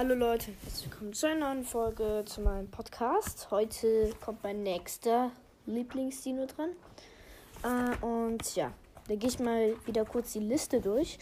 [0.00, 3.50] Hallo Leute, herzlich willkommen zu einer neuen Folge zu meinem Podcast.
[3.50, 5.32] Heute kommt mein nächster
[5.66, 6.70] Lieblingsdino dran.
[7.64, 8.72] Äh, und ja,
[9.08, 11.18] da gehe ich mal wieder kurz die Liste durch.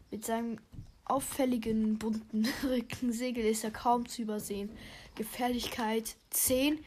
[0.09, 0.57] Mit seinem
[1.05, 4.69] auffälligen bunten Rückensegel ist er kaum zu übersehen.
[5.15, 6.79] Gefährlichkeit 10.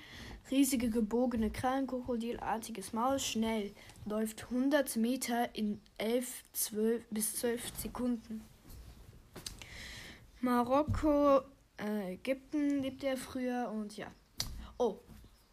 [0.51, 3.73] Riesige gebogene Krallen, krokodilartiges Maul, schnell.
[4.05, 8.43] Läuft 100 Meter in 11 12 bis 12 Sekunden.
[10.41, 11.41] Marokko,
[11.79, 14.09] äh, Ägypten lebt er früher und ja.
[14.77, 14.99] Oh,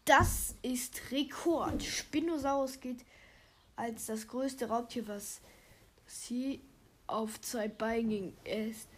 [0.04, 1.82] das ist Rekord.
[1.82, 3.04] Spinosaurus gilt
[3.76, 5.40] als das größte Raubtier, was
[6.06, 6.60] sie
[7.06, 8.36] auf zwei Beinen ging.
[8.44, 8.88] Er ist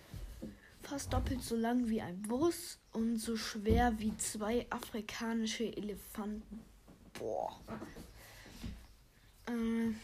[0.82, 6.64] fast doppelt so lang wie ein Bus und so schwer wie zwei afrikanische Elefanten.
[7.18, 7.58] Boah.
[9.46, 9.98] Ähm,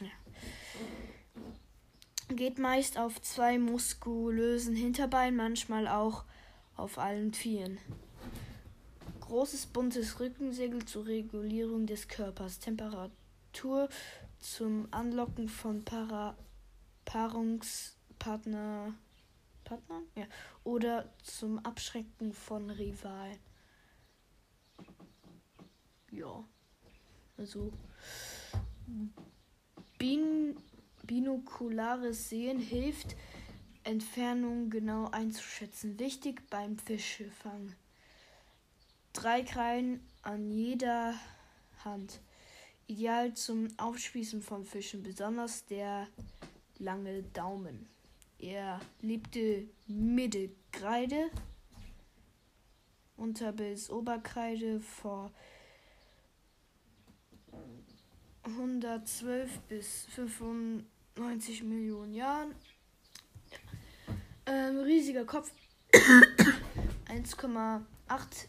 [0.00, 0.08] ja.
[2.34, 6.24] Geht meist auf zwei muskulösen Hinterbeinen, manchmal auch
[6.76, 7.78] auf allen Vieren
[9.26, 13.88] großes buntes Rückensegel zur Regulierung des Körpers, Temperatur
[14.38, 16.36] zum Anlocken von Para
[17.04, 18.94] Paarungspartner
[19.64, 20.04] Partnern?
[20.14, 20.26] Ja.
[20.62, 23.38] oder zum Abschrecken von Rivalen.
[26.12, 26.44] Ja.
[27.36, 27.72] Also
[29.98, 30.56] bin
[31.02, 33.16] binokulares Sehen hilft,
[33.82, 35.98] Entfernung genau einzuschätzen.
[35.98, 37.74] Wichtig beim Fischefang
[39.16, 41.14] drei Krallen an jeder
[41.84, 42.20] Hand.
[42.86, 46.06] Ideal zum Aufspießen von Fischen, besonders der
[46.78, 47.88] lange Daumen.
[48.38, 51.30] Er liebte Mittelkreide,
[53.16, 55.32] unter bis Oberkreide vor
[58.44, 62.54] 112 bis 95 Millionen Jahren.
[64.44, 65.50] Ähm, riesiger Kopf,
[67.08, 68.46] 1,8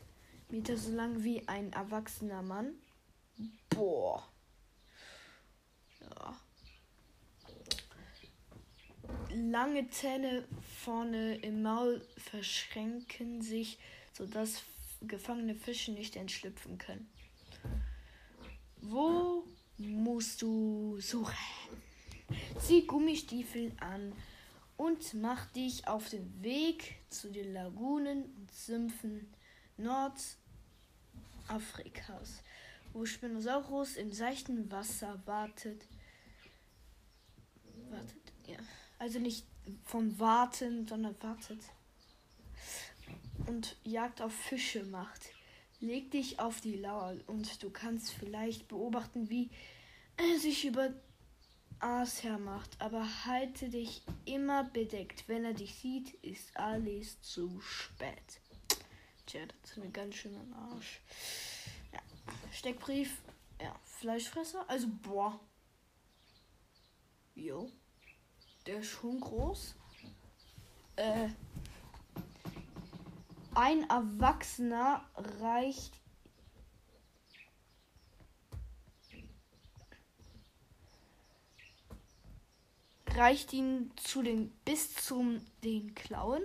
[0.50, 2.74] Meter so lang wie ein erwachsener Mann.
[3.70, 4.28] Boah.
[6.02, 6.40] Ja.
[9.36, 10.48] Lange Zähne
[10.84, 13.78] vorne im Maul verschränken sich,
[14.14, 14.64] sodass
[15.02, 17.10] gefangene Fische nicht entschlüpfen können.
[18.82, 19.44] Wo
[19.78, 21.36] musst du suchen?
[22.60, 24.14] Zieh Gummistiefel an
[24.78, 29.28] und mach dich auf den Weg zu den Lagunen und Sümpfen
[29.78, 32.44] Nordafrikas,
[32.94, 35.86] wo Spinosaurus im seichten Wasser wartet.
[37.90, 38.34] Wartet?
[38.48, 38.58] Ja.
[39.00, 39.46] Also nicht
[39.84, 41.62] vom Warten, sondern wartet.
[43.46, 45.32] Und Jagd auf Fische macht.
[45.80, 49.50] Leg dich auf die Lauer und du kannst vielleicht beobachten, wie
[50.18, 50.90] er sich über
[51.80, 52.76] Aas hermacht.
[52.80, 55.26] Aber halte dich immer bedeckt.
[55.28, 58.42] Wenn er dich sieht, ist alles zu spät.
[59.28, 61.02] Tja, das ist mir ganz schön am Arsch.
[61.92, 62.00] Ja.
[62.54, 63.22] Steckbrief.
[63.62, 64.64] Ja, Fleischfresser.
[64.70, 65.38] Also, boah.
[67.36, 67.70] Jo.
[68.66, 69.76] Der ist schon groß.
[70.96, 71.28] Äh.
[73.54, 76.00] Ein Erwachsener reicht
[83.08, 86.44] reicht ihn zu den bis zum den Klauen.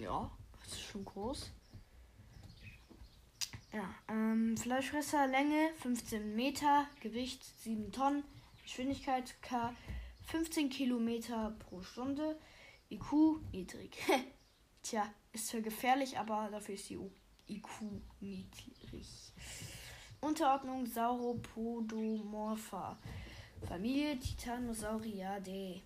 [0.00, 0.30] Ja,
[0.62, 1.50] das ist schon groß.
[3.70, 8.24] Ja, ähm, Fleischfresser, Länge 15 Meter, Gewicht 7 Tonnen,
[8.62, 9.74] Geschwindigkeit K
[10.24, 12.38] 15 Kilometer pro Stunde,
[12.88, 13.98] IQ niedrig.
[14.82, 15.04] Tja,
[15.34, 16.98] ist zwar gefährlich, aber dafür ist die
[17.48, 17.68] IQ
[18.20, 19.34] niedrig.
[20.22, 22.98] Unterordnung Sauropodomorpha.
[23.68, 25.82] Familie Titanosauridae.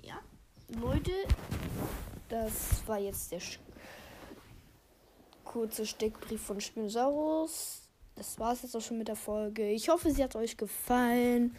[0.00, 0.22] Ja,
[0.68, 1.12] Leute,
[2.28, 3.40] das war jetzt der
[5.44, 7.88] kurze Steckbrief von Spinosaurus.
[8.14, 9.68] Das war es jetzt auch schon mit der Folge.
[9.68, 11.54] Ich hoffe, sie hat euch gefallen.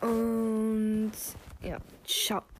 [0.00, 1.12] Und
[1.62, 2.44] ja, ciao.